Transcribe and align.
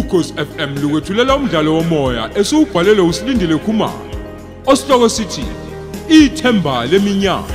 ukhosi 0.00 0.32
FM 0.32 0.70
lukwethulela 0.82 1.36
umdlalo 1.36 1.74
womoya 1.74 2.30
esiubhalelwe 2.38 3.04
usilindile 3.10 3.56
Khumalo. 3.58 4.10
Osihloko 4.66 5.08
sithi 5.08 5.44
ithemba 6.08 6.86
leminyaka. 6.86 7.54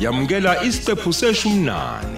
Yamukela 0.00 0.64
isiqephu 0.64 1.12
seshumnane 1.12 2.11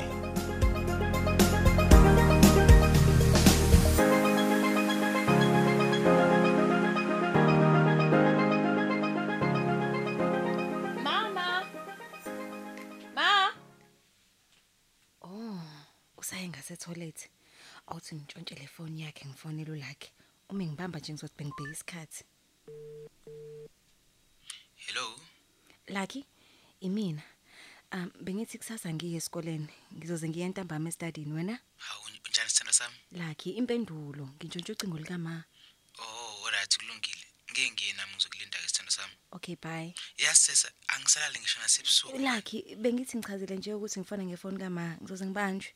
Uma 20.85 20.89
ngibamba 20.89 20.99
nje 20.99 21.13
ngizothi 21.13 21.35
bengibheka 21.39 21.73
isikhathi. 21.73 22.25
Hello. 24.77 25.21
Lucky, 25.89 26.27
imina. 26.81 27.23
Um 27.93 28.11
bengithi 28.21 28.59
kusasa 28.59 28.93
ngiye 28.93 29.17
esikoleni. 29.17 29.69
Ngizoze 29.97 30.29
ngiye 30.29 30.49
ntambama 30.49 30.89
estadini 30.89 31.33
wena? 31.33 31.59
Hawu 31.77 32.05
unjani 32.27 32.51
sithando 32.51 32.73
sami? 32.73 32.97
Lucky, 33.13 33.51
impendulo. 33.51 34.29
Ngintshontsha 34.37 34.73
ucingo 34.73 34.99
lika 34.99 35.19
ma. 35.19 35.45
Oh, 35.99 36.47
alright 36.47 36.77
kulungile. 36.79 37.25
Ngeke 37.51 37.73
ngiye 37.73 37.93
nami 37.93 38.13
ngizokulinda 38.15 38.59
ke 38.59 38.69
sithando 38.69 38.91
sami. 38.91 39.15
Okay, 39.33 39.57
bye. 39.57 39.95
Yasesa 40.19 40.69
angisalali 40.89 41.39
ngisho 41.39 41.61
nasebusuku. 41.61 42.19
Lucky, 42.19 42.77
bengithi 42.77 43.17
ngichazile 43.17 43.57
nje 43.57 43.75
ukuthi 43.75 44.01
ngifone 44.01 44.25
ngefoni 44.27 44.59
kama. 44.59 44.97
Ngizoze 45.01 45.27
ngibanjwe. 45.27 45.73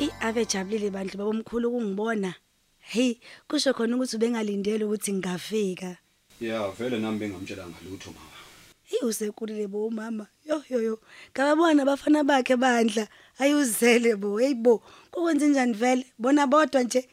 I 0.00 0.08
ave 0.20 0.46
jabulile 0.46 0.90
bandle 0.90 1.16
babomkhulu 1.18 1.70
kungibona. 1.70 2.34
Hey, 2.78 3.20
kusho 3.48 3.74
khona 3.74 3.96
ukuthi 3.96 4.16
ubengalindele 4.16 4.84
ukuthi 4.84 5.12
ngingafika. 5.12 5.96
Ya 6.40 6.70
vele 6.70 6.98
nami 6.98 7.18
bengamtshela 7.18 7.68
ngalutho 7.68 8.10
mama. 8.10 8.38
Hey 8.84 9.00
usekulile 9.02 9.68
bo 9.68 9.90
mama. 9.90 10.26
Yo 10.46 10.62
yo 10.70 10.80
yo. 10.80 11.00
Ngababona 11.34 11.82
abafana 11.82 12.24
bakhe 12.24 12.56
bandla. 12.56 13.08
Ayuzele 13.38 14.16
bo. 14.16 14.38
Hey 14.38 14.54
bo. 14.54 14.82
Kokwenza 15.10 15.46
njani 15.46 15.74
vele? 15.74 16.06
Bona 16.18 16.46
bodwa 16.46 16.82
nje. 16.82 17.08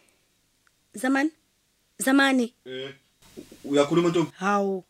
Zamani. 0.94 1.32
Zamani. 1.98 2.54
Eh 2.66 2.94
uyakhuluma 3.66 4.10
Ntombi? 4.10 4.32
Hawu. 4.40 4.84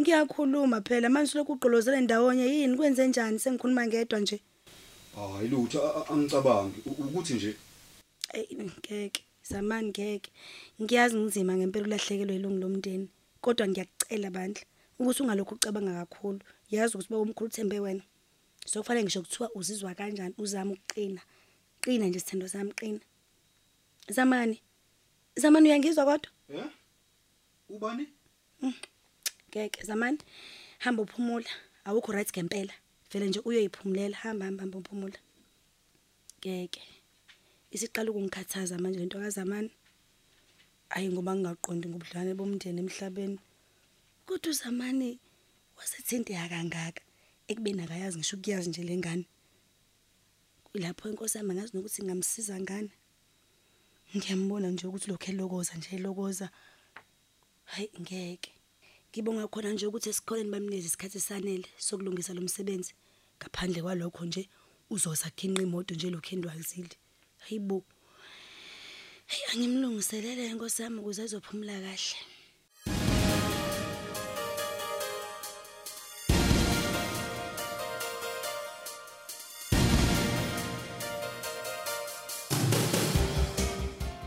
Ngiyakhuluma 0.00 0.80
phela 0.80 1.08
manje 1.08 1.38
lokhu 1.38 1.52
uqolozele 1.52 2.00
ndawonye 2.00 2.46
yini 2.46 2.76
kwenze 2.76 3.08
njani 3.08 3.38
sengikhuluma 3.38 3.86
ngedwa 3.86 4.20
nje. 4.20 4.40
Hayi 5.14 5.48
lutho 5.48 5.78
angicabangi 6.10 6.80
ukuthi 6.86 7.34
nje 7.34 7.56
ngeke. 8.36 9.24
Zamani 9.42 9.88
ngeke. 9.88 10.30
Ngiyazi 10.82 11.16
ngizima 11.16 11.56
ngempela 11.56 11.86
ulahlekelwe 11.86 12.36
ilungu 12.36 12.60
lomndeni. 12.60 13.08
Kodwa 13.40 13.68
ngiyakucela 13.68 14.30
bandla 14.30 14.62
ukuthi 14.98 15.22
ungalokho 15.22 15.54
ucabanga 15.54 15.92
kakhulu. 15.92 16.40
Yazi 16.70 16.94
ukuthi 16.94 17.10
baba 17.10 17.22
omkhulu 17.22 17.48
uthembe 17.48 17.80
wena. 17.80 18.02
Sokufanele 18.66 19.04
ngisho 19.04 19.22
kuthiwa 19.22 19.50
uzizwa 19.54 19.94
kanjani 19.94 20.34
uzama 20.38 20.72
ukuqina. 20.72 21.20
Qina 21.80 22.06
nje 22.06 22.20
sithando 22.20 22.48
sami 22.48 22.72
qina. 22.72 23.00
Zamani. 24.08 24.60
Zamani 25.36 25.68
uyangizwa 25.68 26.04
kodwa? 26.04 26.30
eh 26.48 26.70
ubani? 27.68 28.06
Ngeke 29.48 29.82
zamani. 29.82 30.18
Hamba 30.78 31.02
uphumula. 31.02 31.50
Awukho 31.84 32.12
right 32.12 32.30
ngempela. 32.32 32.72
Vele 33.10 33.26
nje 33.28 33.40
uyoyiphumulela 33.44 34.16
hamba 34.16 34.46
hamba 34.46 34.78
uphumula. 34.78 35.18
Ngeke. 36.38 36.82
Isiqala 37.70 38.10
ukungikhathaza 38.10 38.78
manje 38.78 38.98
lento 38.98 39.18
kazamani. 39.18 39.70
Ayi 40.94 41.08
ngoba 41.12 41.34
ngingaqondi 41.34 41.86
ngobudlane 41.88 42.32
bomndeni 42.38 42.80
emhlabeni. 42.84 43.38
Kodwa 44.26 44.50
uzamani 44.50 45.18
wasethinteka 45.76 46.48
kangaka 46.52 47.02
ekubeni 47.50 47.82
akayazi 47.82 48.16
ngisho 48.18 48.36
ukuyazi 48.36 48.68
nje 48.70 48.82
lengane. 48.82 49.26
Lapho 50.74 51.08
inkosi 51.10 51.38
yami 51.38 51.54
ngazi 51.54 51.72
nokuthi 51.74 52.02
ngamsiza 52.04 52.54
ngani. 52.60 52.90
Ngiyambona 54.16 54.68
nje 54.70 54.86
ukuthi 54.86 55.10
lokho 55.10 55.26
elokoza 55.32 55.74
nje 55.74 55.90
elokoza. 55.96 56.46
Hayi 57.64 57.90
ngeke. 58.00 58.52
Ngibonga 59.12 59.48
khona 59.48 59.72
nje 59.72 59.86
ukuthi 59.86 60.08
esikoleni 60.10 60.50
bamnikeza 60.50 60.86
isikhathi 60.86 61.18
esanele 61.18 61.66
sokulungisa 61.86 62.34
lo 62.34 62.42
msebenzi. 62.46 62.92
Ngaphandle 63.38 63.82
kwalokho 63.82 64.24
nje 64.24 64.42
uzoza 64.90 65.30
khinqa 65.36 65.62
imoto 65.62 65.94
nje 65.94 66.10
lokho 66.10 66.30
endwazile. 66.34 66.96
Hayibo. 67.44 67.82
Hey 69.26 69.42
angimlungiselele 69.50 70.46
inkosi 70.46 70.82
yami 70.82 70.98
ukuze 71.00 71.22
ezophumula 71.22 71.74
kahle. 71.84 72.18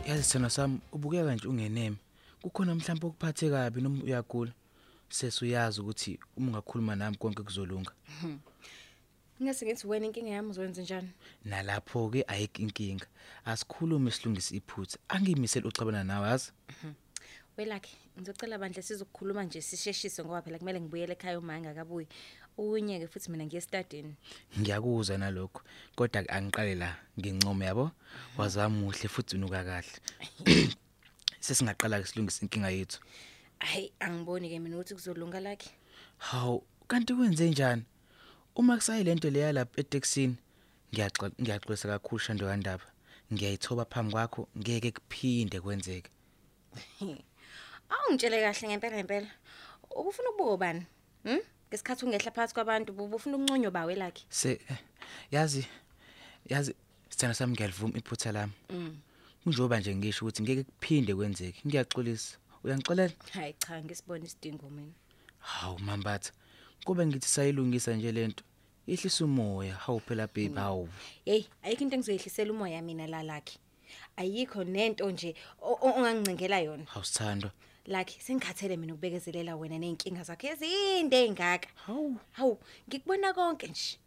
Yazi 0.08 0.24
sithando 0.24 0.50
sami 0.50 0.80
ubukeka 0.92 1.36
nje 1.36 1.48
ungeneme. 1.48 1.98
Kukhona 2.42 2.76
mhlawumbe 2.76 3.08
okuphathe 3.08 3.50
kabi 3.50 3.82
noma 3.82 4.04
uyagula. 4.04 4.52
Sesuyazi 5.14 5.82
ukuthi 5.82 6.20
uma 6.38 6.48
ungakhuluma 6.48 6.96
nami 6.96 7.18
konke 7.18 7.44
kuzolunga. 7.44 7.92
Ngase 9.42 9.66
ngithi 9.66 9.88
wena 9.88 10.06
inkinga 10.06 10.30
yami 10.30 10.50
uzwenza 10.50 10.82
njani? 10.82 11.10
Nalapho 11.46 12.10
ke 12.10 12.26
ayikho 12.28 12.62
inkinga. 12.62 13.06
Asikhulume 13.46 14.12
silungise 14.12 14.56
iphutha. 14.56 14.98
Angimisela 15.10 15.68
uxabana 15.68 16.04
nawe 16.04 16.28
yazi. 16.30 16.52
Welakhe, 17.58 17.96
ngizocela 18.18 18.58
bandle 18.58 18.82
sizokukhuluma 18.82 19.44
nje 19.44 19.62
sisheshise 19.62 20.24
ngoba 20.24 20.42
phela 20.42 20.58
kumele 20.58 20.82
ngibuyele 20.82 21.14
ekhaya 21.14 21.40
uma 21.40 21.58
engakabuyi. 21.58 22.08
Unyeke 22.58 23.08
futhi 23.08 23.32
mina 23.32 23.46
ngiye 23.46 23.62
estadini. 23.62 24.16
Ngiyakuzwa 24.60 25.18
nalokho. 25.18 25.62
Kodwa 25.96 26.24
ke 26.24 26.32
angiqale 26.34 26.76
la 26.76 26.98
ngincome 27.20 27.66
yabo. 27.66 27.92
Wazamuhle 28.38 29.08
futhi 29.10 29.36
unuka 29.36 29.64
kahle. 29.64 29.94
Sesingaqala 31.40 32.02
ke 32.02 32.08
silungise 32.08 32.42
inkinga 32.42 32.70
yethu. 32.70 33.00
Hayi, 33.64 33.92
angiboni 34.00 34.50
ke 34.50 34.60
mina 34.60 34.76
ukuthi 34.76 34.94
kuzolunga 34.96 35.40
lakhe. 35.40 35.70
Hawu, 36.18 36.64
kanti 36.88 37.14
kwenze 37.14 37.50
njani? 37.50 37.84
Uma 38.56 38.76
kusayi 38.78 39.04
lento 39.04 39.30
leya 39.30 39.52
lapha 39.54 39.82
eTexini, 39.82 40.36
ngiyaxa 40.94 41.32
ngiyaxolisa 41.42 41.88
kakhulu 41.88 42.20
shando 42.20 42.46
kandaba. 42.46 42.84
Ngiyayithoba 43.34 43.86
phambi 43.86 44.12
kwakho 44.12 44.48
ngeke 44.58 44.92
kuphinde 44.92 45.60
kwenzeke. 45.62 46.10
Awungitshele 47.90 48.42
kahle 48.42 48.68
ngempela 48.68 48.96
ngempela. 48.96 49.28
Ubufuna 49.96 50.30
ukubuka 50.30 50.58
bani? 50.58 50.86
Hm? 51.24 51.40
Ngesikhathi 51.70 52.06
ungehla 52.06 52.32
phakathi 52.32 52.54
kwabantu 52.54 52.94
ubufuna 52.94 53.38
ukunconywa 53.38 53.72
bawe 53.72 53.96
lakhe. 53.96 54.26
Se 54.30 54.52
eh, 54.52 54.78
yazi 55.32 55.68
yazi 56.50 56.76
sithanda 57.10 57.34
sami 57.34 57.54
ngiyalivuma 57.54 57.98
iphutha 57.98 58.32
lami. 58.32 58.54
Mm. 58.70 58.98
Kunjoba 59.44 59.80
nje 59.80 59.96
ngisho 59.96 60.26
ukuthi 60.26 60.44
ngeke 60.44 60.64
kuphinde 60.64 61.16
kwenzeke. 61.16 61.62
Ngiyaxolisa. 61.68 62.38
Uyangixolela? 62.64 63.12
Hayi 63.34 63.54
cha 63.60 63.84
ngisibona 63.84 64.26
isidingo 64.26 64.70
mina. 64.70 64.92
Hawu 65.40 65.80
mambatha. 65.80 66.32
Kube 66.86 67.06
ngithi 67.06 67.28
sayilungisa 67.28 67.94
nje 67.94 68.12
lento. 68.12 68.44
Ihlisa 68.88 69.26
umoya. 69.26 69.74
Hawu 69.76 70.00
phela 70.00 70.28
babe 70.28 70.50
hawu. 70.56 70.90
Hey, 71.26 71.44
ayikho 71.64 71.84
into 71.84 71.96
engizoyihlisela 71.96 72.52
umoya 72.52 72.82
mina 72.82 73.08
la 73.08 73.24
lakhe. 73.24 73.58
Ayikho 74.18 74.64
nento 74.64 75.12
nje 75.12 75.36
o- 75.62 75.78
o- 75.82 75.94
ongangicengela 75.98 76.60
yona. 76.60 76.84
Hawu 76.86 77.06
sithando. 77.06 77.52
Lakhe 77.86 78.20
sengikhathele 78.22 78.78
mina 78.78 78.94
ukubekezelela 78.94 79.56
wena 79.56 79.78
nezinkinga 79.80 80.24
zakhe 80.24 80.48
ezinde 80.48 81.24
ezingaka. 81.24 81.70
Hawu. 81.76 82.18
Hawu, 82.32 82.58
ngikubona 82.90 83.34
konke 83.34 83.68
nje. 83.68 83.98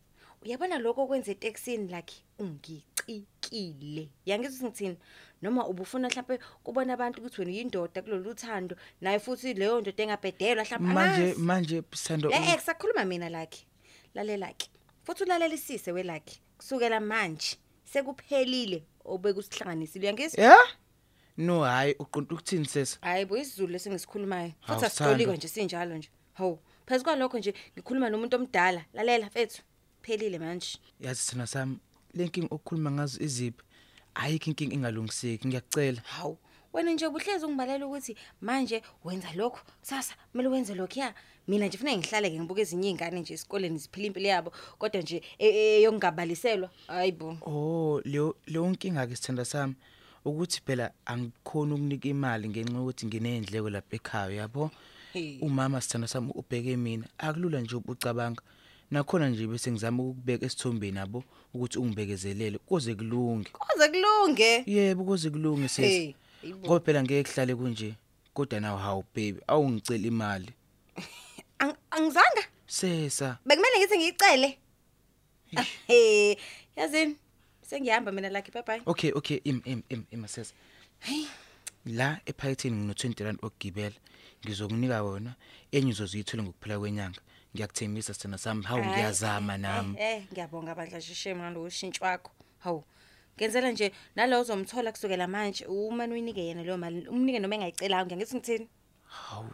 Uyabona 0.43 0.79
lokho 0.79 1.03
okwenza 1.03 1.33
eTexini 1.33 1.89
lakhe 1.89 2.17
ungicikile. 2.39 4.09
Yangizwe 4.27 4.69
ngithini? 4.69 4.97
Noma 5.43 5.67
ubufuna 5.67 6.09
mhlawumbe 6.09 6.39
kubona 6.65 6.93
abantu 6.95 7.21
ukuthi 7.21 7.41
wena 7.41 7.53
uyindoda 7.53 8.03
kulolu 8.03 8.35
thando, 8.35 8.77
naye 9.01 9.19
futhi 9.19 9.55
leyo 9.55 9.81
ndoda 9.81 10.03
engabhedelwa 10.03 10.65
mhlawumbe 10.65 10.95
Manje 10.95 11.35
manje 11.39 11.83
sithando. 11.95 12.29
Le 12.29 12.37
ex 12.37 12.69
akhuluma 12.69 13.05
mina 13.05 13.29
lakhe. 13.29 13.67
Lalela 14.15 14.53
ke. 14.55 14.69
Futhi 15.05 15.25
ulalelisise 15.25 15.93
welakhe. 15.93 16.41
Kusukela 16.59 17.01
manje 17.01 17.57
sekuphelile 17.85 18.83
obekusihlanganisile 19.05 20.05
uyangizwa? 20.07 20.45
Yeah? 20.45 20.67
No 21.37 21.61
hayi 21.63 21.95
uqonta 21.99 22.35
ukuthini 22.35 22.67
sesa? 22.67 22.99
Hayibo 23.01 23.37
isizulu 23.37 23.73
lesingisikhulumayo. 23.73 24.53
Futhi 24.67 24.85
asitoliko 24.85 25.33
nje 25.33 25.49
sinjalo 25.49 25.97
nje. 25.97 26.11
Hawu, 26.33 26.59
phezulu 26.87 27.05
kwalokho 27.05 27.39
nje 27.39 27.55
ngikhuluma 27.75 28.11
nomuntu 28.11 28.37
omdala. 28.37 28.85
Lalela 28.95 29.27
mfethu. 29.27 29.63
Phelile 30.03 30.39
manje. 30.39 30.79
Yazi 31.01 31.21
sithando 31.21 31.47
sami 31.47 31.79
lenkingi 32.15 32.49
okukhuluma 32.51 32.91
ngazo 32.91 33.23
iziphi 33.23 33.63
ayikho 34.23 34.51
inkingi 34.51 34.75
engalungiseki 34.75 35.49
ngiyacela. 35.49 36.01
Hawu 36.05 36.39
wena 36.73 36.93
nje 36.93 37.07
ubuhlezi 37.07 37.45
ungibalela 37.47 37.87
ukuthi 37.87 38.17
manje 38.41 38.83
wenza 39.05 39.33
lokho 39.35 39.61
kusasa 39.81 40.15
kumele 40.33 40.49
wenze 40.49 40.75
lokho 40.75 41.01
ya? 41.01 41.15
Mina 41.49 41.67
nje 41.67 41.79
kufanele 41.79 41.99
ngihlale 41.99 42.31
ke 42.31 42.39
ngibuke 42.39 42.61
ezinye 42.61 42.89
izingane 42.89 43.21
nje 43.21 43.35
esikoleni 43.35 43.79
ziphila 43.79 44.07
impilo 44.07 44.29
yabo 44.29 44.53
kodwa 44.79 45.03
nje 45.03 45.23
e- 45.39 45.49
e- 45.49 45.79
eyongabaliselwa 45.81 46.71
hayibo 46.87 47.39
oh 47.47 48.01
leyo 48.05 48.37
leyo 48.47 48.71
nkinga 48.71 49.07
ke 49.07 49.17
sithanda 49.17 49.45
sami 49.45 49.75
ukuthi 50.25 50.61
phela 50.67 50.91
angikhona 51.07 51.75
ukunika 51.75 52.09
imali 52.09 52.49
ngenxa 52.49 52.79
yokuthi 52.79 53.07
nginezindleko 53.07 53.71
lapha 53.71 53.97
ekhaya 53.97 54.37
yabo? 54.37 54.71
Hey. 55.13 55.39
umama 55.41 55.81
sithanda 55.81 56.09
sami 56.09 56.33
ubheke 56.35 56.77
mina 56.77 57.07
akulula 57.19 57.61
nje 57.61 57.77
ubucabanga 57.77 58.43
nakhona 58.91 59.29
nje 59.29 59.47
bese 59.47 59.71
ngizama 59.73 60.03
ukubeka 60.03 60.47
esithombeni 60.47 60.97
yabo 60.99 61.25
ukuthi 61.55 61.79
ungibekezelele 61.79 62.59
kuze 62.59 62.95
kulunge. 62.95 63.51
Koze 63.51 63.89
kulunge? 63.89 64.63
Yebo 64.67 65.05
kuze 65.05 65.31
kulunge 65.31 65.69
Hey, 65.77 66.15
yibo. 66.43 66.59
ngoba 66.67 66.81
phela 66.81 67.03
ngeke 67.03 67.29
kuhlale 67.31 67.55
kunje 67.55 67.95
kodwa 68.35 68.61
nawe 68.61 68.81
hawu 68.81 69.05
baby 69.15 69.41
awungicela 69.47 70.07
imali. 70.07 70.51
Ang- 71.59 71.77
angizanga 71.91 72.43
sesa. 72.67 73.39
Bekumele 73.47 73.79
ngithi 73.79 73.99
ngiyicele. 73.99 74.59
Hey 75.87 76.37
yazini? 76.77 77.17
Sengiyahamba 77.63 78.13
mina 78.13 78.29
lakhe 78.29 78.51
bye 78.53 78.63
bye 78.63 78.83
okay 78.87 79.13
okay 79.15 79.41
im 79.45 79.61
im 79.65 79.83
im 79.89 80.05
imasesa 80.11 80.55
la 81.87 82.21
ephaketheni 82.27 82.77
ngino 82.77 82.93
20 82.93 83.25
rand 83.25 83.39
okugibela 83.43 83.95
ngizokunika 84.45 85.03
wona 85.03 85.35
enye 85.73 85.91
uzoziyithola 85.93 86.43
ngokuphela 86.43 86.79
kwenyanga. 86.79 87.21
Ngiyakuthembisa 87.57 88.15
sithena 88.15 88.39
sami. 88.39 88.63
Hawu 88.65 88.83
Hhayi, 88.83 88.93
ngiyazama 88.93 89.55
eh, 89.55 89.61
nami. 89.61 89.97
eh 89.99 90.23
ngiyabonga 90.33 90.75
bandla 90.75 91.01
shishemi 91.01 91.41
nalokushintsho 91.41 92.05
wakho. 92.05 92.31
Hawu 92.59 92.85
ngenzela 93.37 93.71
nje 93.73 93.93
nalo 94.17 94.41
uzomthola 94.41 94.93
kusukela 94.93 95.27
manje 95.29 95.65
uma 95.67 96.05
uyinike 96.05 96.45
yena 96.45 96.63
leyo 96.63 96.79
mali 96.79 97.09
umnike 97.09 97.39
noma 97.39 97.55
engayicelanga 97.57 98.17
ngiyathi 98.17 98.37
ngithini? 98.37 98.69
Hawu 99.09 99.51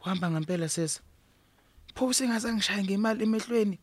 uhamba 0.00 0.30
ngempela 0.30 0.68
sesa. 0.68 1.00
Pho 1.94 2.12
sengazangishaye 2.12 2.82
ngemali 2.84 3.22
emehlweni? 3.24 3.78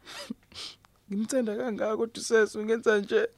Ngimthanda 1.10 1.56
kangaka 1.56 1.96
kodwa 1.96 2.22
sesa 2.22 2.58
ungenza 2.58 2.98
nje. 2.98 3.28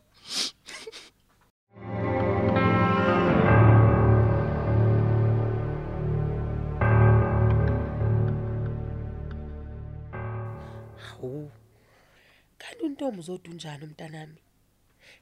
Kanti 13.23 13.31
untombi 13.31 13.51
uzodunjana 13.51 13.85
umntanami. 13.85 14.39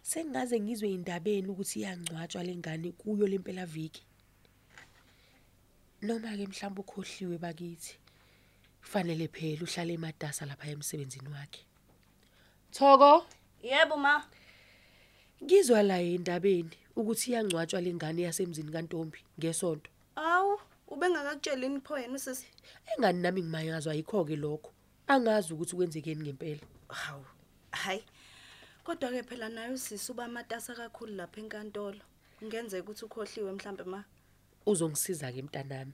Sengaze 0.02 0.60
ngizwe 0.60 0.88
indabeni 0.90 1.48
ukuthi 1.48 1.80
iyangcwatshwa 1.80 2.42
lengane 2.42 2.92
kuyo 2.92 3.26
lempela 3.26 3.66
viki. 3.66 4.02
Noma 6.02 6.36
ke 6.36 6.46
mhlawumbe 6.46 6.80
ukhohliwe 6.80 7.38
bakithi. 7.38 7.98
Kufanele 8.80 9.28
phela 9.28 9.62
uhlale 9.62 9.94
emadasa 9.94 10.46
lapha 10.46 10.70
emsebenzini 10.70 11.28
wakhe. 11.28 11.64
Thoko, 12.72 13.26
Yebo 13.62 13.96
ma. 13.96 14.24
ngizwa 15.42 15.82
la 15.82 16.00
endabeni 16.00 16.76
ukuthi 16.96 17.30
iyangcwatshwa 17.30 17.80
lengane 17.80 18.22
yasemzini 18.22 18.72
kaNtombi 18.72 19.18
ngesonto. 19.38 19.90
Awu, 20.16 20.58
ubengakakutsheli 20.88 21.80
pho 21.80 21.98
yena 21.98 22.16
usisi. 22.16 22.46
Engani 22.96 23.20
nami 23.20 23.42
ngimayazwa 23.42 23.94
yikho 23.94 24.24
ke 24.24 24.36
lokho. 24.36 24.72
Angazi 25.06 25.52
ukuthi 25.52 25.76
kwenzekeni 25.76 26.22
ngempela. 26.22 26.64
Hawu. 26.88 27.39
Hayi. 27.72 28.02
Kodwa 28.84 29.10
ke 29.10 29.22
phela 29.22 29.48
naye 29.48 29.70
usisi 29.72 30.12
uba 30.12 30.28
matasa 30.28 30.74
kakhulu 30.74 31.14
lapha 31.14 31.40
enkantolo. 31.40 32.00
Ngenzeka 32.44 32.82
ukuthi 32.84 33.04
ukhohliwe 33.04 33.52
mhlambe 33.52 33.84
ma. 33.84 34.04
uzongisiza 34.66 35.32
ke 35.32 35.42
mntanami 35.42 35.92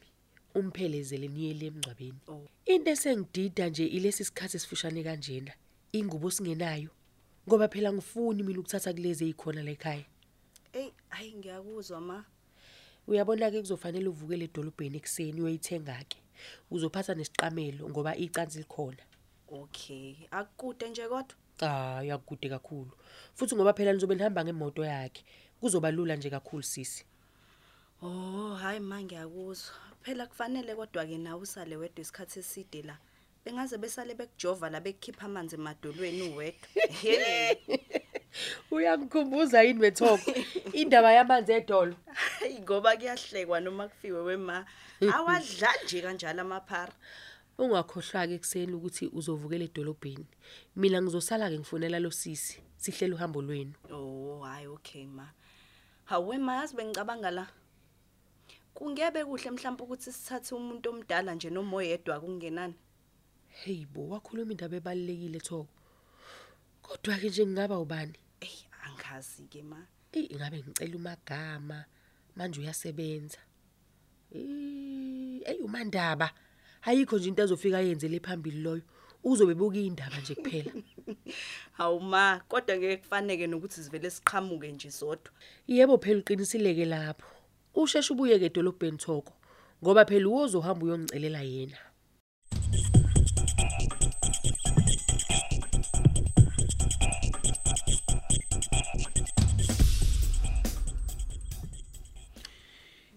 umphelezele 0.55 1.28
niyele 1.28 1.67
emngcwabeni 1.67 2.19
Oh. 2.28 2.46
into 2.67 2.90
esengidida 2.90 3.69
nje 3.69 3.87
ilesi 3.87 4.25
sikhathi 4.25 4.56
esifushane 4.56 5.02
kanjena 5.05 5.52
ingubo 5.93 6.31
singenayo 6.31 6.90
ngoba 7.49 7.69
phela 7.69 7.93
ngifuni 7.93 8.43
mina 8.43 8.61
ukuthatha 8.61 8.93
kulezi 8.93 9.25
ezikhona 9.25 9.62
la 9.62 9.70
ekhaya 9.70 10.05
Ey, 10.73 10.90
hayi 11.08 11.34
ngiyakuzwa 11.34 12.00
ma. 12.00 12.25
uyabona 13.06 13.50
ke 13.50 13.61
kuzofanele 13.61 14.08
uvukele 14.08 14.44
edolobheni 14.44 14.96
ekseni 14.99 15.40
uyoyithenga 15.40 16.05
ke 16.11 16.19
uzophatha 16.70 17.14
nesiqamelo 17.14 17.88
ngoba 17.90 18.17
icansi 18.17 18.58
likhona 18.58 19.02
Okay, 19.49 20.26
akukude 20.31 20.88
nje 20.90 21.08
kodwa. 21.08 21.37
Cha 21.56 22.03
yakude 22.03 22.49
kakhulu 22.49 22.91
futhi 23.35 23.55
ngoba 23.56 23.73
phela 23.73 23.93
nizobe 23.93 24.14
nihamba 24.14 24.44
ngemoto 24.44 24.85
yakhe 24.85 25.25
kuzoba 25.61 25.91
lula 25.91 26.17
nje 26.17 26.31
kakhulu 26.31 26.62
sisi 26.62 27.05
Oh, 28.03 28.55
hayi 28.55 28.81
ma 28.81 29.00
ngiyakuzwa. 29.03 29.73
Phela 30.03 30.26
kufanele 30.26 30.75
kodwa 30.75 31.06
ke 31.06 31.19
nawe 31.19 31.41
usale 31.41 31.76
wedwa 31.76 32.00
isikhathi 32.03 32.38
eside 32.41 32.82
la. 32.82 32.99
Bengaze 33.44 33.79
besale 33.79 34.14
bekujova 34.14 34.70
la 34.70 34.81
bekukhipha 34.81 35.26
amanzi 35.26 35.56
emadolweni 35.56 36.23
uwedwa. 36.29 36.69
Hey. 37.03 37.56
uyangikhumbuza 38.70 39.62
yini 39.62 39.81
wethoko 39.81 40.31
indaba 40.73 41.12
yamanzi 41.12 41.52
edolo 41.52 41.97
Hayi 42.14 42.61
ngoba 42.61 42.97
kuyahlekwa 42.97 43.61
noma 43.61 43.88
kufiwe 43.88 44.20
wema. 44.20 44.67
Awadla 45.14 45.70
nje 45.85 46.02
kanjalo 46.02 46.41
amaphara. 46.43 46.93
Ungakhohlwa 47.58 48.26
ke 48.29 48.35
ekseni 48.35 48.73
ukuthi 48.76 49.08
uzovukela 49.08 49.64
edolobheni. 49.64 50.26
Mina 50.76 51.00
ngizosala 51.03 51.49
ke 51.50 51.58
ngifonela 51.58 51.99
lo 51.99 52.11
sisi. 52.11 52.61
Sihlele 52.76 53.14
uhambo 53.14 53.43
lwenu. 53.43 53.73
Oh, 53.91 54.44
hayi 54.44 54.67
okay 54.67 55.06
ma. 55.06 55.32
Hawe 56.05 56.38
ma 56.38 56.56
yazi 56.56 56.76
bengicabanga 56.76 57.31
la. 57.31 57.47
Kungebe 58.75 59.25
kuhle 59.25 59.50
mhlawumbe 59.50 59.82
ukuthi 59.82 60.12
sithathe 60.12 60.55
umuntu 60.55 60.91
omdala 60.91 61.35
nje 61.35 61.50
noma 61.50 61.76
oyedwa 61.76 62.20
kungenani. 62.20 62.75
Hey 63.49 63.87
bo, 63.87 64.09
wakhuluma 64.09 64.52
indaba 64.52 64.76
ebalekile 64.76 65.41
Thoko. 65.41 65.69
Kodwa 66.82 67.17
ke 67.17 67.29
nje 67.29 67.47
ngingaba 67.47 67.79
ubani? 67.79 68.12
Ey, 68.41 68.69
angazi 68.85 69.49
ke 69.49 69.62
ma. 69.62 69.80
Eh 70.12 70.30
ingabe 70.30 70.61
ngicela 70.61 70.97
umagama 70.97 71.85
manje 72.37 72.61
uyasebenza. 72.61 73.38
Eh, 74.30 75.40
ey 75.40 75.59
umandaba. 75.64 76.30
Ayikho 76.87 77.19
nje 77.19 77.28
into 77.28 77.43
ezofika 77.43 77.81
yenzele 77.81 78.21
phambili 78.21 78.62
loyo. 78.62 78.83
Uzobe 79.25 79.55
buka 79.55 79.78
indaba 79.78 80.21
nje 80.21 80.35
kuphela. 80.35 80.73
Hawu 81.78 82.00
ma, 82.00 82.40
kodwa 82.49 82.76
ngeke 82.76 82.97
kufanele 82.97 83.47
nokuthi 83.47 83.83
sivele 83.83 84.11
siqhamuke 84.11 84.73
nje 84.73 84.90
sodwa. 84.90 85.33
Yebo 85.66 85.99
phela 85.99 86.21
uqinisileke 86.21 86.85
lapho. 86.85 87.26
Usheshe 87.75 88.12
ubuye 88.12 88.38
ke 88.38 88.47
edolobheni 88.47 88.99
Thoko. 88.99 89.33
Ngoba 89.83 90.05
phela 90.05 90.28
uzohamba 90.28 90.85
uyongicelela 90.87 91.43
yena. 91.43 91.78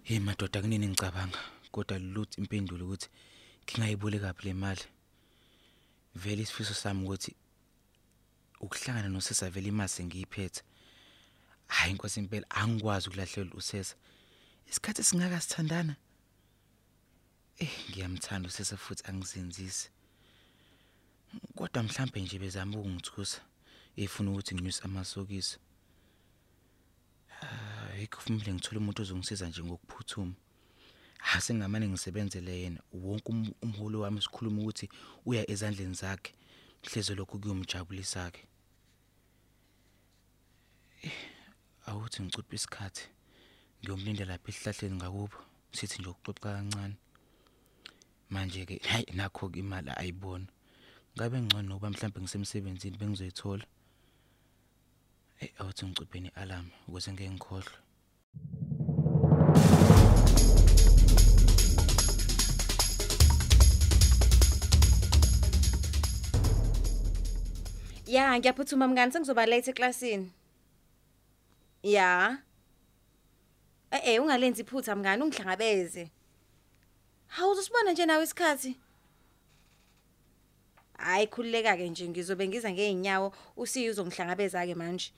hey 0.04 0.20
madoda 0.20 0.62
kunini 0.62 0.88
ngicabanga 0.88 1.40
kodwa 1.72 2.00
lutho 2.00 2.42
impendulo 2.42 2.86
ukuthi 2.86 3.10
ngingayiboleka 3.72 4.34
phi 4.34 4.46
le 4.48 4.54
mali. 4.54 4.86
Vele 6.16 6.42
isifiso 6.42 6.74
sami 6.74 7.04
ukuthi 7.06 7.36
ukuhlangana 8.60 9.10
nosesa 9.10 9.50
vele 9.50 9.68
imase 9.70 10.04
ngiyiphethe 10.04 10.62
hayi 11.68 11.92
inkosi 11.92 12.20
impela 12.20 12.50
angikwazi 12.50 13.08
ukulahlela 13.08 13.52
usesa 13.54 13.96
isikhathi 14.70 15.04
singaka 15.04 15.42
sithandana 15.42 15.96
eh 17.60 17.72
ngiyamthanda 17.90 18.48
usesa 18.48 18.78
futhi 18.78 19.04
angizenzisi 19.10 19.90
kodwa 21.56 21.84
mhlambe 21.84 22.22
nje 22.22 22.40
bezama 22.40 22.78
ukungithusa 22.80 23.42
efuna 24.04 24.32
ukuthi 24.32 24.56
nginyuse 24.56 24.82
amasokisi. 24.84 25.58
Hayi 27.40 28.08
kufanele 28.08 28.54
ngithole 28.54 28.78
umuntu 28.80 29.02
ozongisiza 29.02 29.48
nje 29.48 29.64
ngokuphuthuma. 29.64 30.34
Hase 31.20 31.54
ngamane 31.54 31.88
ngisebenzele 31.88 32.62
yena. 32.62 32.82
Wonke 32.94 33.32
um- 33.32 33.54
umholo 33.62 34.00
wami 34.02 34.22
sikhuluma 34.22 34.62
ukuthi 34.62 34.90
uya 35.26 35.44
ezandleni 35.52 35.94
zakhe 35.94 36.34
hleze 36.84 37.16
lokho 37.16 37.38
kuyomjabulisa 37.40 38.32
ke 38.32 38.42
Eh, 41.04 41.12
awuthi 41.88 42.24
ngicuphe 42.24 42.56
isikhathi 42.56 43.04
ngiyomlinda 43.80 44.26
lapha 44.26 44.50
esihlahleni 44.52 44.96
ngakubo 45.00 45.38
sithi 45.72 46.00
nje 46.00 46.10
ukuxoxa 46.10 46.52
kancane. 46.56 46.96
Manje 48.30 48.66
ke 48.66 48.76
hayi 48.90 49.06
nakho 49.16 49.50
ke 49.50 49.60
imali 49.60 49.92
ayibona 49.96 50.48
ngabe 51.16 51.38
ngcono 51.42 51.68
nokuba 51.68 51.90
mhlawumbe 51.90 52.20
ngisemsebenzini 52.22 52.98
bengizoyithola? 53.00 53.66
Eh 55.40 55.52
awuthi 55.60 55.86
ngicuphe 55.86 56.20
nealarm 56.20 56.68
ukuze 56.88 57.12
ngeke 57.14 57.32
ngikhohlwe. 57.32 57.76
Ya, 68.10 68.40
ngiyaphuthuma 68.40 68.88
mngani 68.88 69.12
sengizoba 69.12 69.46
late 69.46 69.72
eklasini. 69.72 70.32
Ya. 71.84 72.38
Eh 73.92 74.02
eh 74.04 74.22
ungalenzi 74.22 74.62
iphutha 74.62 74.96
mngani 74.96 75.24
ungihlangabeze. 75.24 76.12
Hawu 77.28 77.52
uzosibona 77.52 77.92
nje 77.92 78.06
nawe 78.06 78.24
isikhathi. 78.24 78.78
Hayi 80.98 81.28
khulileka 81.28 81.78
ke 81.78 81.90
nje 81.90 82.10
ngizobe 82.10 82.48
ngiza 82.48 82.72
ngeenyawo 82.72 83.34
usiyo 83.58 83.92
uzongihlangabeza 83.92 84.66
ke 84.66 84.76
manje. 84.76 85.14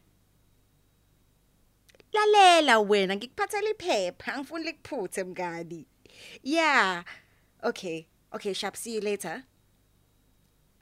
Lalela 2.13 2.79
wena 2.79 3.15
ngikuphathela 3.15 3.69
iphepha 3.69 4.33
angifuni 4.33 4.63
likuphuthe 4.65 5.23
mngani. 5.23 5.85
Yeah. 6.43 7.03
Okay. 7.63 8.07
Okay, 8.33 8.53
sharp 8.53 8.75
see 8.75 8.95
you 8.95 9.01
later. 9.01 9.43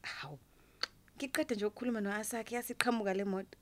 Hawu. 0.01 0.39
Ngiqeda 1.19 1.55
nje 1.55 1.65
ukukhuluma 1.65 1.99
noAsakhe 2.01 2.55
yasiqhamuka 2.55 3.13
le 3.13 3.25
moto. 3.25 3.57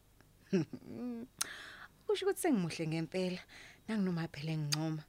Usho 2.09 2.25
ukuthi 2.25 2.41
sengimuhle 2.41 2.85
ngempela. 2.87 3.41
Nanginoma 3.87 4.27
phela 4.29 4.51
engincoma. 4.53 5.03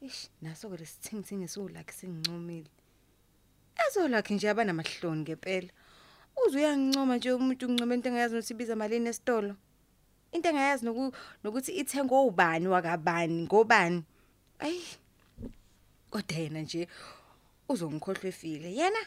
Ish, 0.00 0.30
naso 0.40 0.70
ke 0.70 0.76
lesithingithingi 0.80 1.48
solakhe 1.48 1.92
singincomile. 1.92 2.70
Ezolakhe 3.84 4.34
nje 4.34 4.48
abanamahloni 4.48 5.20
ngempela. 5.20 5.68
Uze 6.40 6.56
uyangincoma 6.58 7.16
nje 7.16 7.32
umuntu 7.32 7.66
ungincoma 7.66 7.94
into 7.94 8.08
engayazi 8.08 8.34
ukuthi 8.36 8.52
ibiza 8.54 8.74
malini 8.76 9.08
esitolo. 9.12 9.54
Into 10.32 10.48
engayazi 10.48 10.84
noku 10.84 11.12
nokuthi 11.44 11.72
ithengwe 11.76 12.18
ubani 12.24 12.68
wakabani 12.72 13.42
ngobani. 13.44 14.00
Ayi. 14.64 14.80
Kodwa 16.10 16.38
yena 16.38 16.60
nje 16.62 16.88
uzongikhohlwa 17.68 18.28
efile. 18.32 18.72
Yena? 18.72 19.02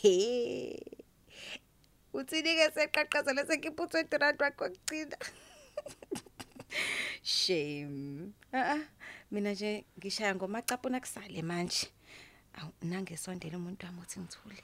He. 0.00 1.03
Uthini 2.14 2.54
ke 2.54 2.66
seqaqazela 2.74 3.42
sekhipha 3.46 3.82
u20 3.84 4.18
rand 4.20 4.40
wakho 4.40 4.64
kokugcina. 4.70 5.16
Shame. 7.22 8.32
Ah 8.52 8.74
ah. 8.74 8.82
Mina 9.30 9.52
nje 9.52 9.84
ngishaya 9.98 10.34
ngomacapu 10.34 10.88
nakusale 10.88 11.42
manje. 11.42 11.90
Awu 12.54 12.72
nangesondela 12.82 13.56
umuntu 13.58 13.86
wami 13.86 14.00
uthi 14.00 14.20
ngithule. 14.20 14.62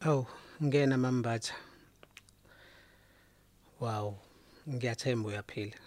Aw, 0.00 0.24
ngena 0.62 0.96
mambatha. 0.98 1.54
Wow, 3.80 4.18
ngiyathemba 4.68 5.28
uyaphila. 5.28 5.78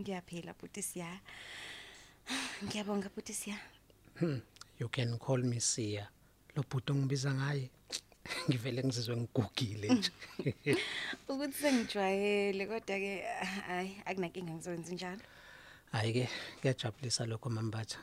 Ngiyaphila 0.00 0.54
buti 0.54 0.82
siya. 0.82 1.20
Ngiyabonga 2.64 3.08
buti 3.08 3.32
siya. 3.32 3.56
You 4.78 4.88
can 4.88 5.18
call 5.18 5.42
me 5.42 5.60
Sia. 5.60 6.08
Lo 6.54 6.62
bhuti 6.62 6.92
ongibiza 6.92 7.34
ngaye. 7.34 7.70
Ngivele 8.48 8.84
ngizizwe 8.84 9.16
ngigugile 9.16 9.88
nje. 9.94 10.10
Ukuthi 11.28 11.58
sengijwayele 11.58 12.66
kodwa 12.66 12.96
ke 13.02 13.22
hayi 13.66 14.02
akunankinga 14.04 14.52
ngizokwenza 14.52 14.92
njalo. 14.92 15.22
Hayi 15.92 16.12
ke, 16.12 16.28
kuyajabulisa 16.60 17.26
lokho 17.26 17.50
mambatha. 17.50 17.98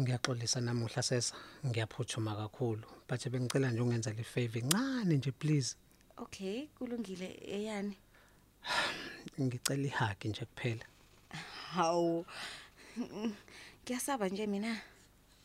Ngiyaxolisa 0.00 0.60
namuhla 0.60 1.02
sesa, 1.02 1.34
ngiyaphuthuma 1.66 2.36
kakhulu. 2.36 2.84
But 3.08 3.28
bengicela 3.28 3.70
nje 3.70 3.80
ungenza 3.82 4.12
le 4.12 4.24
favor 4.24 4.58
incane 4.58 5.16
nje 5.16 5.32
please. 5.32 5.76
Okay, 6.16 6.66
kulungile 6.78 7.28
eyani. 7.44 7.96
Ngicela 9.40 9.86
ihagi 9.86 10.28
nje 10.28 10.44
kuphela. 10.44 10.86
Hawu. 11.74 12.26
Ngiyasaba 13.84 14.28
nje 14.28 14.46
mina. 14.46 14.80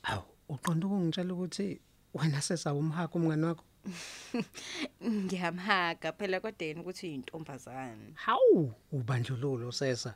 Aw, 0.04 0.22
uqonda 0.50 0.88
ukungitshela 0.88 1.34
ukuthi 1.34 1.80
wena 2.16 2.42
sesa 2.42 2.74
umhaka 2.74 3.16
umngane 3.16 3.46
wakho? 3.46 3.64
Ngiyamhaga 5.04 6.12
phela 6.14 6.40
kodwa 6.40 6.66
yena 6.66 6.82
ukuthi 6.82 7.08
uyintombazane. 7.08 8.14
Hawu, 8.16 8.74
ubandlululo 8.92 9.72
sesa. 9.72 10.16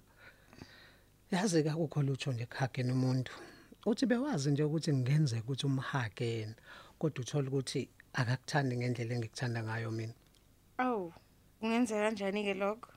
Yazi 1.31 1.63
ka 1.63 1.75
kukho 1.75 2.01
lutho 2.01 2.31
nje 2.31 2.45
kuhageni 2.45 2.91
umuntu. 2.91 3.31
Uthi 3.85 4.05
bewazi 4.05 4.51
nje 4.51 4.63
ukuthi 4.63 4.93
ngenzeka 4.93 5.43
ukuthi 5.43 5.65
umhage 5.65 6.25
yena, 6.25 6.55
kodwa 6.99 7.21
uthola 7.21 7.47
ukuthi 7.47 7.89
akakuthandi 8.13 8.77
ngendlela 8.77 9.13
engikuthanda 9.15 9.63
ngayo 9.63 9.91
mina. 9.91 10.13
Aw, 10.77 11.11
kungenzeka 11.59 12.01
kanjani 12.01 12.43
ke 12.43 12.53
lokho? 12.53 12.89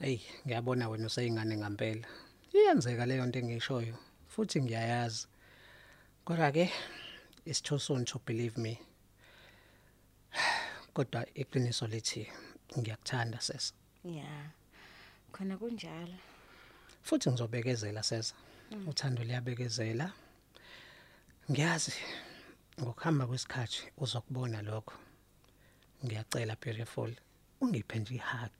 Ey, 0.00 0.20
ngiyabona 0.46 0.88
wena 0.88 1.06
useyingane 1.06 1.56
ngempela. 1.56 2.08
Iyenzeka 2.52 3.06
leyo 3.06 3.26
nto 3.26 3.38
engishoyo, 3.38 3.94
futhi 4.28 4.62
ngiyayazi. 4.62 5.26
Kodwa 6.24 6.52
ke 6.52 6.70
it's 7.46 7.60
too 7.60 7.78
soon 7.78 8.04
to 8.04 8.18
believe 8.18 8.56
me. 8.58 8.78
Kodwa 10.94 11.26
iqiniso 11.34 11.86
lithi 11.86 12.28
ngiyakuthanda 12.78 13.40
sesa. 13.40 13.74
Ya. 14.04 14.50
Khona 15.32 15.56
kunjalo. 15.56 16.14
Futhi 17.02 17.30
ngizobekezela 17.30 18.02
sesa. 18.02 18.34
Uthando 18.86 19.24
liyabekezela. 19.24 20.12
Ngiyazi 21.50 21.92
ngokuhamba 22.80 23.26
kwesikhathi 23.26 23.82
uzokubona 23.98 24.62
lokho. 24.62 24.94
Ngiyacela 26.04 26.56
beautiful 26.56 27.14
ungiphe 27.60 27.98
nje 27.98 28.14
ihug. 28.14 28.52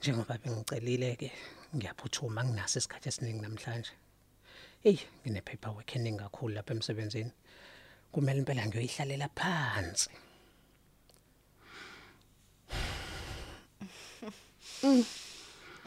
Njengoba 0.00 0.38
bengicelile 0.38 1.16
ke 1.16 1.32
ngiyaphuthuma 1.76 2.44
nginaso 2.44 2.78
isikhathi 2.78 3.08
esiningi 3.08 3.40
namhlanje. 3.42 3.92
Ey, 4.84 4.98
ngine 5.22 5.40
paperwork 5.40 5.96
eningi 5.96 6.18
kakhulu 6.18 6.54
lapha 6.54 6.74
emsebenzini. 6.74 7.32
Kumele 8.12 8.38
impela 8.38 8.66
ngiyoyihlalela 8.66 9.28
phansi. 9.34 10.10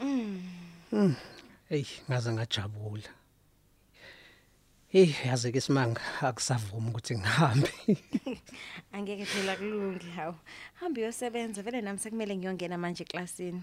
Mm. 0.00 1.14
Ey, 1.70 1.86
ngaze 2.10 2.32
ngajabula. 2.32 3.10
Hey, 4.88 5.14
yazi 5.24 5.52
ke 5.52 5.58
isimanga 5.58 6.00
akusavumi 6.22 6.88
ukuthi 6.90 7.18
ngihambe. 7.18 7.72
Angeke 8.92 9.24
phela 9.24 9.56
kulungi 9.56 10.10
hawo. 10.16 10.34
Hamba 10.80 11.00
uyosebenza 11.00 11.62
vele 11.62 11.80
nami 11.80 11.98
sekumele 11.98 12.36
ngiyongena 12.36 12.78
manje 12.78 13.02
eklasini. 13.04 13.62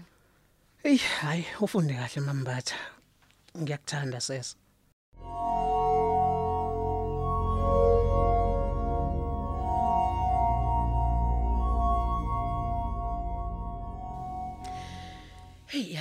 Hey, 0.82 0.96
hayi, 0.96 1.44
ufunde 1.60 1.94
kahle 1.94 2.20
mambatha. 2.20 2.76
Ngiyakuthanda 3.58 4.20
sesa. 4.20 4.56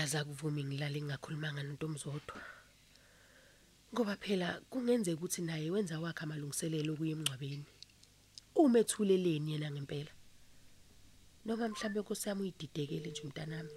Yazi 0.03 0.17
akuvumi 0.17 0.63
ngilale 0.67 0.99
ngingakhulumanga 1.01 1.63
noNtomzodwa. 1.63 2.39
Ngoba 3.93 4.15
phela 4.19 4.59
kungenzeka 4.69 5.15
ukuthi 5.15 5.41
naye 5.47 5.71
wenza 5.71 5.95
wakhe 6.03 6.23
amalungiselelo 6.23 6.91
kuye 6.99 7.13
emngcwabeni. 7.15 7.65
Uma 8.59 8.79
ethuleleni 8.83 9.51
yena 9.53 9.71
ngempela. 9.71 10.11
Noma 11.45 11.69
mhlambe 11.71 11.99
Nkosi 12.01 12.27
yami 12.27 12.41
uyididekele 12.41 13.09
nje 13.11 13.21
umntanami. 13.23 13.73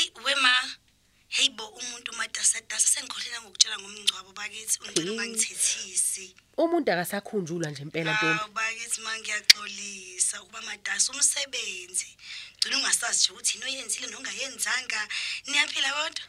Ey 0.00 0.08
wema 0.24 0.52
hey 1.30 1.48
bo 1.54 1.64
umuntu 1.78 2.10
matasadasa 2.18 2.88
sengikhohlela 2.90 3.38
ngokutshela 3.42 3.78
ngomngcwabo 3.78 4.32
bakithi 4.34 4.78
ungicela 4.82 5.10
ungangithethisi. 5.12 6.34
Umuntu 6.58 6.92
akasakhunjulwa 6.92 7.70
nje 7.70 7.82
impela 7.82 8.12
ntombi. 8.14 8.54
Bakithi 8.58 9.00
mangiyaxolisa 9.06 10.42
ukuba 10.42 10.60
madasa 10.62 11.12
umsebenzi. 11.12 12.10
Gcina 12.58 12.76
ungasazi 12.78 13.18
nje 13.18 13.32
ukuthi 13.32 13.52
yini 13.54 13.66
oyenzile 13.70 14.06
nongayenzanga. 14.10 15.00
Niyaphila 15.46 15.90
kodwa? 15.96 16.24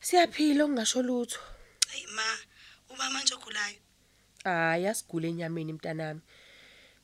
Siyaphila 0.00 0.64
ungasho 0.64 1.02
lutho. 1.02 1.40
Hey 1.88 2.06
ma 2.16 2.26
uba 2.90 3.10
manje 3.10 3.34
ogulayo. 3.34 3.78
Hayi 4.44 4.86
asigule 4.86 5.28
enyameni 5.28 5.72
mntanami. 5.72 6.20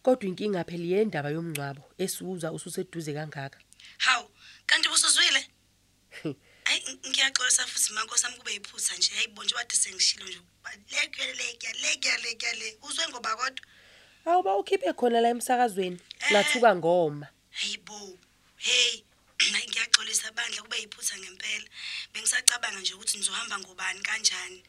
Kodwa 0.02 0.28
inkinga 0.28 0.64
phela 0.64 0.84
yendaba 0.92 1.30
yomngcwabo 1.30 1.82
esuza 1.98 2.52
ususeduze 2.52 3.12
kangaka. 3.16 3.58
Hawu? 3.98 4.29
Ay 6.70 6.80
ngiyaxolisa 7.08 7.66
futhi 7.66 7.92
manko 7.92 8.16
sami 8.16 8.36
kube 8.36 8.52
yiphutha 8.52 8.96
nje. 8.96 9.14
Hayibo 9.14 9.44
nje 9.44 9.54
bade 9.54 9.74
sengishilo 9.74 10.26
nje. 10.26 10.40
Leke 10.90 11.24
leke 11.40 11.68
leke 11.82 12.10
leke 12.24 12.52
le. 12.60 12.78
Uzwe 12.82 13.08
ngoba 13.08 13.36
kodwa. 13.36 13.64
Awuba 14.24 14.56
ukhiphe 14.56 14.92
khona 14.92 15.20
la 15.20 15.28
emsakazweni. 15.28 15.98
Lathuka 16.30 16.76
ngoma. 16.76 17.26
hayibo 17.50 18.18
hey 18.56 19.02
hayi 19.52 19.66
ngiyaxolisa 19.68 20.32
bandla 20.32 20.62
kube 20.62 20.76
yiphutha 20.76 21.18
ngempela. 21.18 21.68
Bengisacabanga 22.14 22.80
nje 22.80 22.94
ukuthi 22.94 23.18
nizohamba 23.18 23.58
ngobani 23.58 24.00
kanjani? 24.02 24.62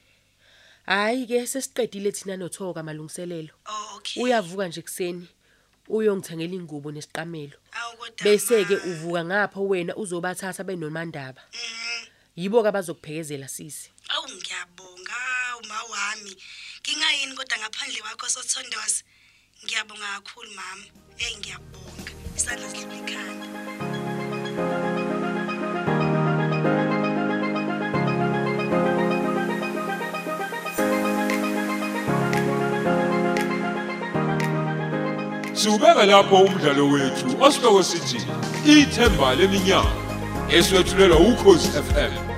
Hayi 0.85 1.27
ke 1.27 1.47
sesiqedile 1.47 2.11
thina 2.11 2.37
nothoka 2.37 2.83
malungiselelo. 2.83 3.53
oh 3.65 3.95
okay. 3.97 4.23
Uyavuka 4.23 4.67
nje 4.67 4.81
kuseni 4.81 5.27
uyongithengela 5.87 6.55
ingubo 6.55 6.91
nesiqamelo. 6.91 7.57
Bese 8.23 8.65
ke 8.65 8.75
uvuka 8.75 9.25
ngapha 9.25 9.59
wena 9.59 9.95
uzobathatha 9.95 10.63
benomandaba. 10.63 11.41
Mhm. 11.53 11.90
yibo-ke 12.35 12.67
abazokuphekezela 12.69 13.47
sisi? 13.47 13.89
Awu 14.09 14.27
ngiyabonga 14.29 15.19
uma 15.63 15.77
wami. 15.91 16.33
Ngingayini 16.81 17.35
kodwa 17.35 17.57
ngaphandle 17.57 18.01
kwakho 18.01 18.27
sothondoza 18.29 19.03
ngiyabonga 19.63 20.07
kakhulu 20.15 20.51
mama. 20.51 20.85
Eyi 21.19 21.37
ngiyabonga. 21.37 22.11
Isandla 22.37 22.69
sidlula 22.69 22.95
ikhanda 23.01 23.47
siwubeka 35.53 36.05
lapho 36.05 36.35
umdlalo 36.41 36.89
wethu 36.89 37.27
osihloko 37.45 37.83
sithi 37.83 38.19
ithemba 38.65 39.35
leminyaka. 39.35 40.00
esiyothulelwa 40.57 41.17
ukhozi 41.19 41.67
fm 41.67 42.30